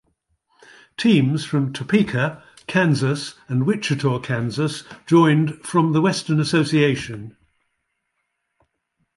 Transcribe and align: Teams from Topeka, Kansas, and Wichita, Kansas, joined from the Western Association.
Teams 0.97 1.45
from 1.45 1.71
Topeka, 1.73 2.41
Kansas, 2.65 3.35
and 3.47 3.67
Wichita, 3.67 4.17
Kansas, 4.19 4.83
joined 5.05 5.63
from 5.63 5.93
the 5.93 6.01
Western 6.01 6.39
Association. 6.39 7.37